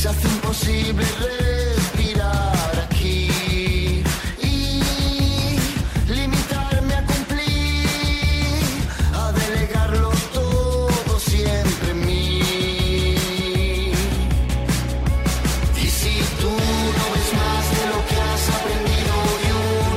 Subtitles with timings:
[0.00, 4.02] se hace imposible respirar aquí.
[4.40, 4.80] Y
[6.08, 8.64] limitarme a cumplir,
[9.12, 12.38] a delegarlo todo siempre en mí.
[15.76, 19.48] Y si tú no ves más de lo que has aprendido y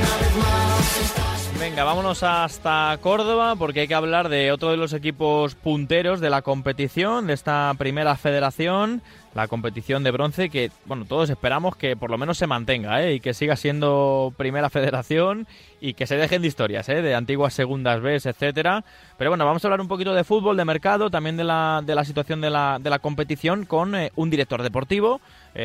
[0.02, 1.60] una vez más estás...
[1.62, 6.30] Venga, vámonos hasta Córdoba porque hay que hablar de otro de los equipos punteros de
[6.30, 9.02] la competición, de esta primera federación
[9.36, 13.16] la competición de bronce que, bueno, todos esperamos que por lo menos se mantenga ¿eh?
[13.16, 15.48] y que siga siendo primera federación
[15.82, 17.02] y que se dejen de historias, ¿eh?
[17.02, 18.84] de antiguas segundas B, etcétera.
[19.18, 21.96] Pero bueno, vamos a hablar un poquito de fútbol, de mercado, también de la, de
[21.96, 25.20] la situación de la, de la competición con eh, un director deportivo.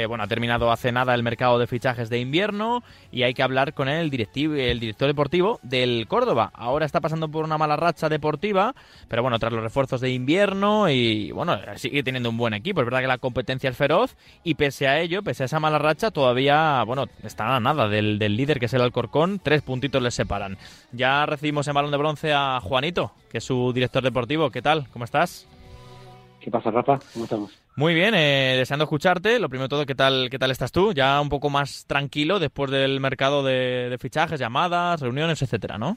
[0.06, 3.73] Bueno, ha terminado hace nada el mercado de fichajes de invierno y hay que hablar
[3.73, 6.50] con el, directivo, el director deportivo del Córdoba.
[6.53, 8.75] Ahora está pasando por una mala racha deportiva,
[9.09, 12.83] pero bueno, tras los refuerzos de invierno y bueno, sigue teniendo un buen equipo.
[12.83, 15.78] Es verdad que la competencia es feroz y pese a ello, pese a esa mala
[15.78, 19.41] racha, todavía, bueno, está a nada del, del líder que es el Alcorcón.
[19.42, 20.56] Tres puntitos les separan.
[20.92, 24.50] Ya recibimos en balón de bronce a Juanito, que es su director deportivo.
[24.50, 24.87] ¿Qué tal?
[24.92, 25.48] ¿Cómo estás?
[26.41, 26.98] ¿Qué pasa, Rafa?
[27.12, 27.69] ¿Cómo estamos?
[27.78, 29.39] Muy bien, eh, deseando escucharte.
[29.39, 30.93] Lo primero de todo, ¿qué tal, ¿qué tal estás tú?
[30.93, 35.97] Ya un poco más tranquilo después del mercado de, fichajes, llamadas, reuniones, etcétera, ¿no?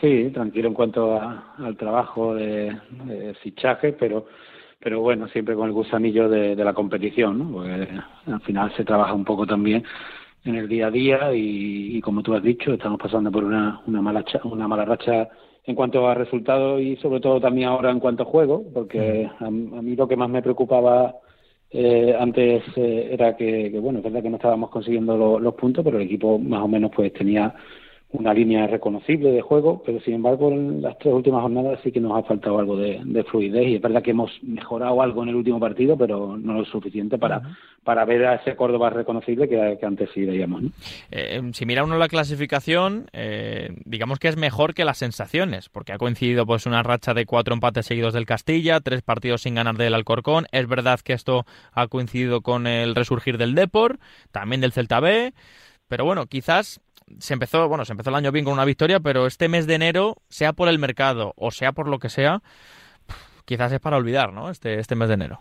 [0.00, 2.76] Sí, tranquilo en cuanto al trabajo de,
[3.42, 4.26] fichajes, pero
[4.80, 7.52] pero bueno, siempre con el gusanillo de, la competición, ¿no?
[7.52, 7.88] Porque
[8.26, 9.84] al final se trabaja un poco también
[10.44, 14.00] en el día a día y, como tú has dicho, estamos pasando por una, una,
[14.00, 15.28] mala, una mala racha
[15.64, 19.50] en cuanto a resultados y sobre todo también ahora en cuanto a juego, porque a,
[19.50, 21.14] mí lo que más me preocupaba
[21.70, 25.98] eh, antes eh, era que, bueno, es verdad que no estábamos consiguiendo los puntos, pero
[25.98, 27.54] el equipo más o menos pues tenía
[28.12, 32.00] una línea reconocible de juego, pero sin embargo en las tres últimas jornadas sí que
[32.00, 35.36] nos ha faltado algo de, fluidez y es verdad que hemos mejorado algo en el
[35.36, 37.40] último partido, pero no lo suficiente para,
[37.84, 40.64] para ver a ese Córdoba reconocible que, antes sí veíamos.
[41.12, 45.92] Eh, si mira uno la clasificación, eh, digamos que es mejor que las sensaciones, porque
[45.92, 49.76] ha coincidido pues una racha de cuatro empates seguidos del Castilla, tres partidos sin ganar
[49.76, 50.46] del Alcorcón.
[50.50, 53.98] Es verdad que esto ha coincidido con el resurgir del Depor,
[54.32, 55.32] también del Celta B,
[55.90, 56.80] pero bueno, quizás
[57.18, 59.74] se empezó, bueno, se empezó el año bien con una victoria, pero este mes de
[59.74, 62.42] enero, sea por el mercado o sea por lo que sea,
[63.44, 64.50] quizás es para olvidar, ¿no?
[64.50, 65.40] Este, este mes de enero.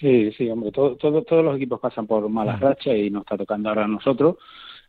[0.00, 3.68] Sí, sí, hombre, todo, todos los equipos pasan por malas rachas y nos está tocando
[3.68, 4.36] ahora a nosotros.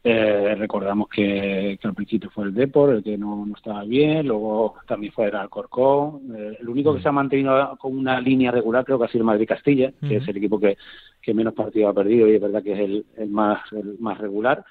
[0.07, 4.75] Eh, recordamos que, al principio fue el Depor, el que no, no estaba bien, luego
[4.87, 6.35] también fue el Alcorcón.
[6.35, 9.21] Eh, el único que se ha mantenido con una línea regular creo que ha sido
[9.21, 10.77] el Madrid-Castilla, que es el equipo que,
[11.21, 14.19] que menos partidos ha perdido y es verdad que es el, el más, el más
[14.19, 14.63] regular.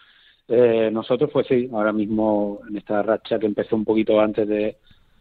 [0.49, 4.77] Eh, nosotros, pues sí, ahora mismo en esta racha que empezó un poquito antes de,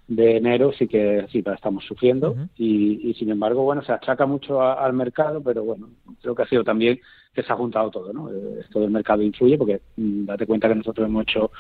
[0.08, 4.62] de enero, sí que sí estamos sufriendo y, y, sin embargo, bueno, se achaca mucho
[4.62, 5.90] al mercado, pero bueno,
[6.22, 7.00] creo que ha sido también
[7.34, 8.30] que se ha juntado todo, ¿no?
[8.30, 11.52] Eh, esto del mercado influye porque mm, date cuenta que nosotros hemos hecho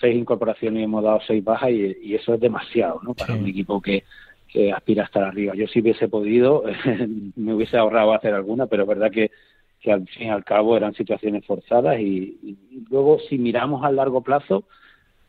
[0.00, 3.14] seis incorporaciones y hemos dado seis bajas y, eso es demasiado, ¿no?
[3.14, 4.04] Para un equipo que,
[4.48, 5.54] que aspira a estar arriba.
[5.54, 6.64] Yo si hubiese podido,
[7.36, 9.30] me hubiese ahorrado hacer alguna, pero es verdad que
[9.82, 12.56] que al fin y al cabo eran situaciones forzadas y,
[12.88, 14.64] luego si miramos a largo plazo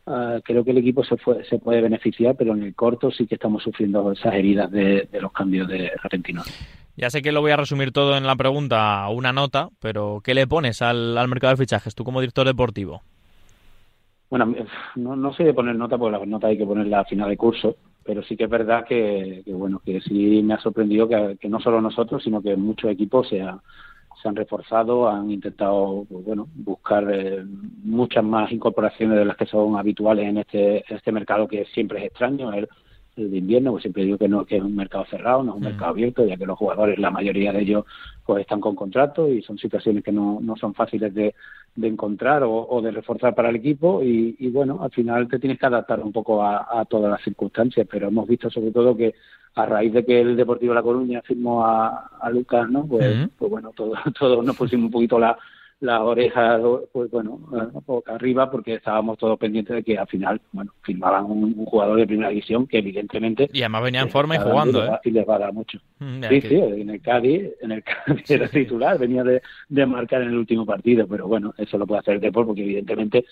[0.06, 3.26] ah, creo que el equipo se, fue, se puede beneficiar pero en el corto sí
[3.26, 6.46] que estamos sufriendo esas heridas de, los cambios de repentinos.
[6.96, 10.32] Ya sé que lo voy a resumir todo en la pregunta, una nota, pero ¿qué
[10.32, 13.02] le pones al, al mercado de fichajes tú como director deportivo?
[14.30, 14.54] Bueno,
[14.94, 17.36] no, no sé de poner nota porque la nota hay que ponerla a final de
[17.36, 21.48] curso, pero sí que es verdad que, bueno que sí me ha sorprendido que, que,
[21.48, 23.60] no solo nosotros, sino que muchos equipos se, ha,
[24.20, 27.44] se han reforzado, han intentado pues, bueno, buscar eh,
[27.82, 32.06] muchas más incorporaciones de las que son habituales en este, este mercado que siempre es
[32.06, 32.68] extraño, el,
[33.16, 35.62] de invierno, pues siempre digo que no que es un mercado cerrado, no es un
[35.62, 35.66] mm.
[35.66, 37.84] mercado abierto, ya que los jugadores, la mayoría de ellos,
[38.24, 41.34] pues están con contrato y son situaciones que no, no son fáciles de,
[41.76, 45.58] de encontrar o, de reforzar para el equipo y, y, bueno, al final te tienes
[45.58, 49.14] que adaptar un poco a, a todas las circunstancias, pero hemos visto sobre todo que
[49.56, 52.86] a raíz de que el Deportivo La Coruña firmó a, a Lucas, ¿no?
[52.86, 55.38] Pues, pues bueno, todos todo nos pusimos un poquito la,
[55.84, 56.60] las orejas,
[56.92, 57.38] pues bueno,
[57.86, 62.06] boca arriba, porque estábamos todos pendientes de que al final, bueno, firmaban un, jugador de
[62.06, 63.50] primera división que evidentemente...
[63.52, 64.98] Y además venía en forma y jugando, ¿eh?
[65.04, 65.78] Y les va a dar mucho.
[65.98, 70.22] Mm, sí, sí, en el Cádiz, en el Cádiz era titular, venía de, de marcar
[70.22, 73.26] en el último partido, pero bueno, eso lo puede hacer el Depor porque evidentemente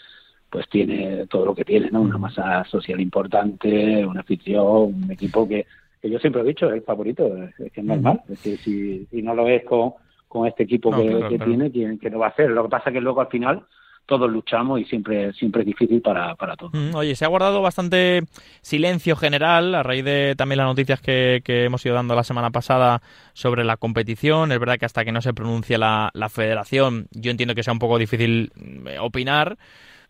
[0.51, 2.03] pues tiene todo lo que tiene, ¿no?
[2.03, 5.65] Una masa social importante, una afición, un equipo que
[6.03, 8.21] que yo siempre he dicho, es el favorito, es que es normal.
[8.25, 9.93] Es decir, si, si, no lo es con,
[10.33, 12.49] con este equipo que, tiene, que, no va a hacer.
[12.49, 13.67] Lo que pasa es que luego al final
[14.07, 16.73] todos luchamos y siempre, siempre es difícil para, para todos.
[16.95, 18.23] oye, se ha guardado bastante
[18.63, 22.51] silencio general a raíz de también las noticias que, que, hemos ido dando la semana
[22.51, 23.03] pasada
[23.35, 24.53] sobre la competición.
[24.53, 27.75] Es verdad que hasta que no se pronuncie la, la federación, yo entiendo que sea
[27.75, 28.53] un poco difícil
[28.87, 29.59] eh, opinar.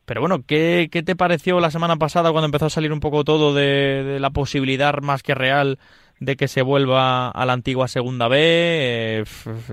[0.05, 3.25] Pero bueno, ¿qué, ¿qué, te pareció la semana pasada cuando empezó a salir un poco
[3.25, 5.79] todo de, la posibilidad más que real
[6.19, 8.39] de que se vuelva a la antigua segunda B?
[8.41, 9.25] Eh,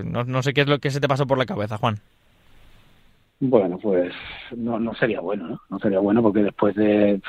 [0.05, 1.95] no, sé qué es lo que se te pasó por la cabeza, Juan.
[3.41, 4.13] Bueno, pues
[4.55, 5.61] no, no sería bueno, ¿no?
[5.69, 7.21] No sería bueno porque después de,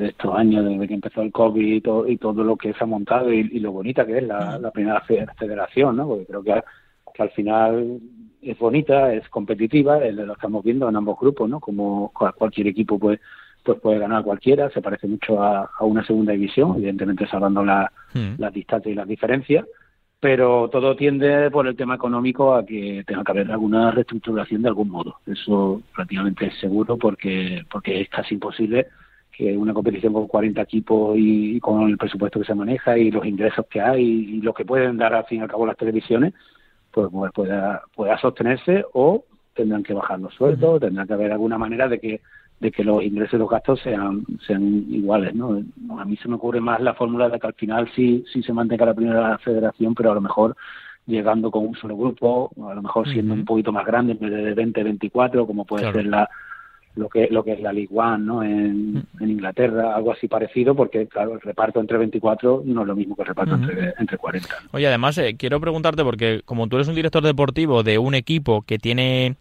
[0.00, 3.58] estos años, desde que empezó el COVID y todo, lo que se ha montado y,
[3.60, 6.06] lo bonita que es la, primera federación, ¿no?
[6.06, 6.62] Porque creo que,
[7.14, 7.98] que, al final
[8.44, 11.60] es bonita, es competitiva, lo estamos viendo en ambos grupos, ¿no?
[11.60, 13.20] Como cualquier equipo pues
[13.64, 18.34] pues puede ganar cualquiera, se parece mucho a, una segunda división, evidentemente salvando la, hmm.
[18.36, 19.64] las distancias y las diferencias,
[20.20, 24.68] pero todo tiende por el tema económico a que tenga que haber alguna reestructuración de
[24.68, 25.16] algún modo.
[25.26, 28.86] Eso prácticamente es seguro porque, porque es casi imposible
[29.36, 33.26] que una competición con 40 equipos y, con el presupuesto que se maneja y los
[33.26, 36.34] ingresos que hay y, lo que pueden dar al fin y al cabo las televisiones,
[36.94, 39.24] pues, pues pueda, pueda sostenerse o
[39.54, 42.20] tendrán que bajar los sueldos, tendrán que haber alguna manera de que
[42.60, 45.60] de que los ingresos y los gastos sean sean iguales no
[45.98, 48.52] a mí se me ocurre más la fórmula de que al final sí sí se
[48.52, 50.56] mantenga la primera federación pero a lo mejor
[51.04, 54.30] llegando con un solo grupo a lo mejor siendo un poquito más grande en vez
[54.30, 56.30] de 20 24 como puede ser la
[56.96, 58.42] lo que lo que es la League One ¿no?
[58.42, 63.16] en, Inglaterra, algo así parecido, porque claro, el reparto entre 24 no es lo mismo
[63.16, 64.48] que el reparto entre, entre 40.
[64.72, 68.62] Oye, además, eh, quiero preguntarte, porque como tú eres un director deportivo de un equipo
[68.62, 69.36] que tiene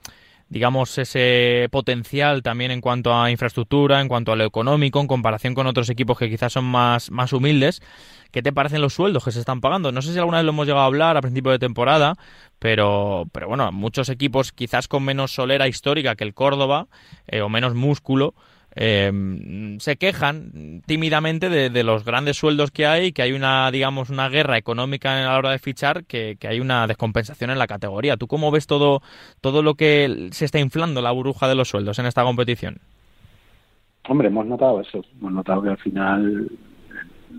[0.54, 5.56] digamos, ese potencial también en cuanto a infraestructura, en cuanto a lo económico, en comparación
[5.56, 7.82] con otros equipos que quizás son más, más humildes.
[8.30, 9.92] ¿Qué te parecen los sueldos que se están pagando?
[9.92, 12.14] No sé si alguna vez lo hemos llegado a hablar a principio de temporada,
[12.60, 16.86] pero, pero bueno, muchos equipos quizás con menos solera histórica que el Córdoba
[17.26, 18.36] eh, o menos músculo,
[18.76, 24.30] eh, se quejan tímidamente de, los grandes sueldos que hay, que hay una, digamos, una
[24.30, 28.18] guerra económica a la hora de fichar, que, hay una descompensación en la categoría.
[28.18, 29.02] ¿Tú cómo ves todo,
[29.42, 32.78] todo lo que se está inflando la burbuja de los sueldos en esta competición?
[34.08, 35.04] Hombre, hemos notado eso.
[35.20, 36.50] Hemos notado que al final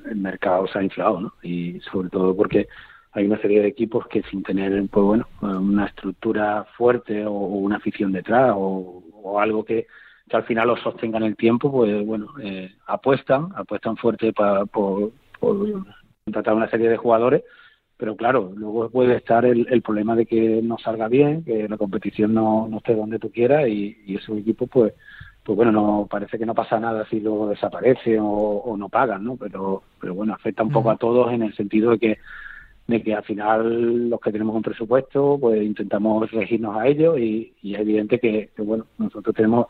[0.08, 1.34] el mercado se ha inflado, ¿no?
[1.42, 2.68] Y sobre todo porque
[3.12, 7.76] hay una serie de equipos que sin tener, pues bueno, una estructura fuerte o, una
[7.76, 9.86] afición detrás o algo que,
[10.28, 15.12] que al final lo sostengan el tiempo, pues bueno, eh, apuestan, apuestan fuerte para, por,
[15.38, 15.84] por
[16.24, 17.44] contratar una serie de jugadores,
[17.96, 21.76] pero claro, luego puede estar el, el, problema de que no salga bien, que la
[21.76, 24.94] competición no, no esté donde tú quieras y, y esos equipos pues
[25.44, 29.24] pues bueno, no parece que no pasa nada si luego desaparece o, o no pagan,
[29.24, 29.36] ¿no?
[29.36, 32.18] Pero, pero bueno, afecta un poco a todos en el sentido de que
[32.86, 37.54] de que al final los que tenemos un presupuesto pues intentamos regirnos a ellos y,
[37.62, 39.66] y es evidente que, que bueno nosotros tenemos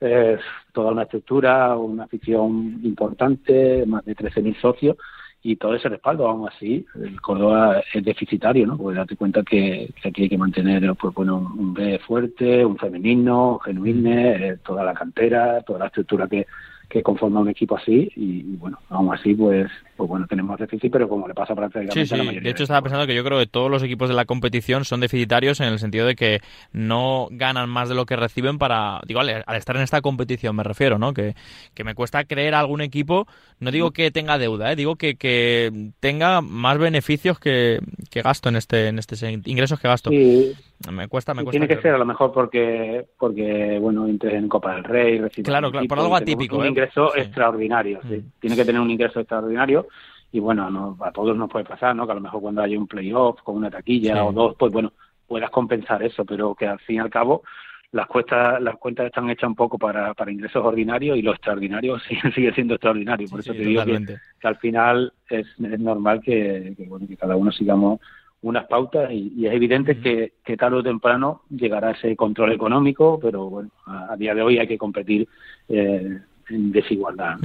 [0.00, 0.40] es
[0.72, 4.96] toda una estructura, una afición importante, más de 13.000 socios
[5.42, 8.76] y todo ese respaldo, aún así, el Córdoba es deficitario, ¿no?
[8.76, 13.58] Porque date cuenta que, aquí hay que mantener pues, bueno, un B fuerte, un femenino,
[13.60, 16.46] genuino, eh, toda la cantera, toda la estructura que,
[16.88, 21.08] que conforma un equipo así y, bueno, aún así pues, pues bueno, tenemos déficit, pero
[21.08, 22.42] como le pasa prácticamente sí, a la mayoría.
[22.42, 25.00] De hecho, estaba pensando que yo creo que todos los equipos de la competición son
[25.00, 26.40] deficitarios en el sentido de que
[26.72, 30.62] no ganan más de lo que reciben para, digo, al, estar en esta competición me
[30.62, 31.12] refiero, ¿no?
[31.12, 31.34] Que,
[31.74, 33.26] que me cuesta creer a algún equipo,
[33.60, 34.76] no digo que tenga deuda, ¿eh?
[34.76, 37.80] digo que, que tenga más beneficios que,
[38.10, 40.10] que gasto en este, en este ingresos que gasto.
[40.10, 40.54] Sí.
[40.92, 41.58] Me cuesta, me cuesta.
[41.58, 45.86] Tiene que ser a lo mejor porque, porque bueno, en Copa del Rey, Claro, claro,
[45.88, 46.58] por algo atípico.
[46.58, 46.68] Un ¿eh?
[46.68, 48.16] ingreso extraordinario, sí.
[48.18, 48.32] Mm.
[48.40, 49.88] Tiene que tener un ingreso extraordinario
[50.30, 52.06] y bueno, a todos nos puede pasar, ¿no?
[52.06, 54.92] Que a lo mejor cuando hay un playoff con una taquilla o dos, pues bueno,
[55.26, 57.42] puedas compensar eso, pero que al fin y al cabo
[57.90, 61.98] las cuentas las cuentas están hechas un poco para, para ingresos ordinarios y lo extraordinario
[62.08, 63.26] sigue, sigue siendo extraordinario.
[63.28, 67.34] Por eso te digo que, al final es, es normal que, que, bueno, que cada
[67.34, 68.00] uno sigamos
[68.42, 73.48] unas pautas y, es evidente que, que, tarde o temprano llegará ese control económico, pero
[73.48, 75.28] bueno, a, día de hoy hay que competir
[75.68, 76.18] eh,
[76.48, 77.36] en desigualdad.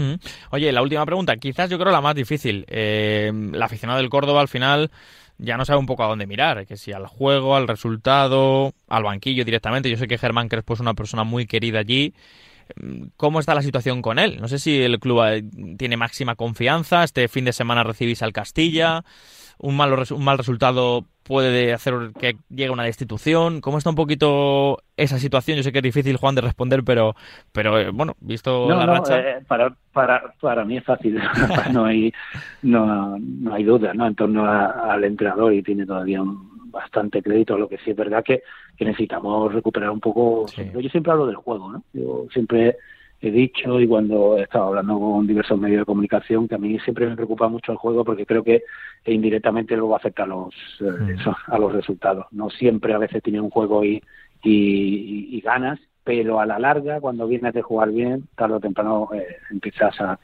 [0.51, 2.65] Oye, la última pregunta, quizás yo creo la más difícil.
[2.67, 4.91] Eh, la aficionado del Córdoba al final
[5.39, 9.03] ya no sabe un poco a dónde mirar, que si al juego, al resultado, al
[9.03, 9.89] banquillo directamente.
[9.89, 12.13] Yo sé que Germán Crespo es una persona muy querida allí.
[13.17, 14.39] ¿Cómo está la situación con él?
[14.39, 15.43] No sé si el club eh,
[15.77, 17.03] tiene máxima confianza.
[17.03, 19.03] Este fin de semana recibís al Castilla
[19.60, 23.62] un mal, un mal resultado puede hacer que llegue una destitución.
[23.62, 25.57] ¿Cómo está un poquito esa situación?
[25.57, 27.15] Yo sé que es difícil, Juan, de responder, pero,
[27.51, 29.19] pero eh, bueno, visto la racha...
[29.19, 31.19] Eh, para, para, para mí es fácil,
[31.72, 32.13] no hay
[32.62, 34.05] no, no hay duda ¿no?
[34.05, 36.22] en torno al entrenador y tiene todavía
[36.74, 38.41] bastante crédito, lo que sí es verdad que,
[38.75, 40.45] que necesitamos recuperar un poco...
[40.55, 41.83] Yo siempre hablo del juego, ¿no?
[41.93, 42.77] Yo siempre
[43.23, 46.77] he dicho y cuando he estado hablando con diversos medios de comunicación que a mí
[46.79, 48.63] siempre me preocupa mucho el juego porque creo que
[49.05, 51.15] indirectamente luego afecta a los eh,
[51.47, 52.25] a los resultados.
[52.31, 54.03] No siempre a veces tiene un juego y,
[54.43, 59.37] y, ganas pero a la larga cuando vienes de jugar bien tarde o temprano eh,
[59.49, 60.19] empiezas a,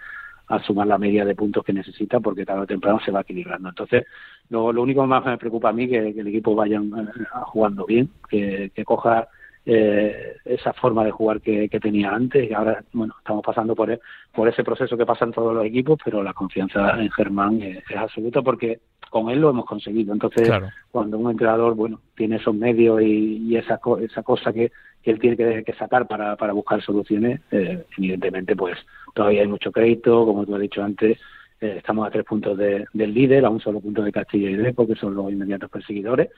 [0.47, 3.69] a, sumar la media de puntos que necesita porque tarde o temprano se va equilibrando.
[3.69, 4.05] Entonces
[4.49, 7.85] lo, lo único más me preocupa a mí que, que el equipo vaya eh, jugando
[7.85, 9.29] bien que, que coja
[9.65, 12.49] eh, esa forma de jugar que, tenía antes.
[12.49, 13.99] Y ahora bueno estamos pasando por,
[14.33, 18.41] por ese proceso que pasan todos los equipos pero la confianza en Germán es, absoluta
[18.41, 20.13] porque con él lo hemos conseguido.
[20.13, 20.49] Entonces
[20.91, 24.71] cuando un entrenador bueno tiene esos medios y, esa esa cosa que,
[25.03, 28.77] él tiene que, sacar para, para buscar soluciones eh, evidentemente pues
[29.13, 30.25] todavía hay mucho crédito.
[30.25, 31.17] Como tú has dicho antes
[31.61, 34.87] eh, estamos a tres puntos del líder, a un solo punto de Castilla y León,
[34.87, 36.29] que son los inmediatos perseguidores.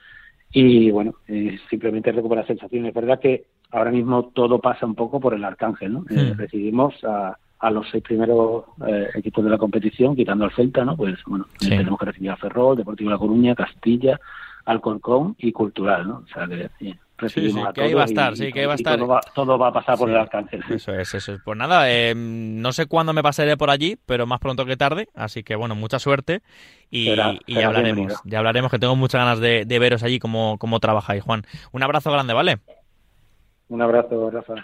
[0.52, 2.90] Y bueno, eh, simplemente recuperar sensaciones.
[2.90, 6.04] Es verdad que ahora mismo todo pasa un poco por el Arcángel, ¿no?
[6.10, 6.38] Eh, hmm.
[6.38, 7.36] recibimos a,
[7.70, 8.64] los seis primeros
[9.14, 10.96] equipos de la competición, quitando al Celta, ¿no?
[10.96, 14.18] Pues bueno, tenemos que recibir a Ferrol, Deportivo La Coruña, Castilla,
[14.64, 16.24] Alcorcón y Cultural, ¿no?
[16.24, 16.92] O sea que sí,
[17.74, 18.98] que ahí va a estar, sí, que ahí va a estar.
[19.34, 20.58] Todo va, a pasar por el alcance.
[20.70, 21.40] Eso es, eso es.
[21.44, 25.08] Pues nada, eh, no sé cuándo me pasaré por allí, pero más pronto que tarde,
[25.14, 26.42] así que bueno, mucha suerte
[26.90, 31.22] y, ya hablaremos, ya hablaremos, que tengo muchas ganas de, veros allí cómo, cómo trabajáis,
[31.22, 31.42] Juan.
[31.72, 32.58] Un abrazo grande, ¿vale?
[33.68, 34.54] Un abrazo, Rafa.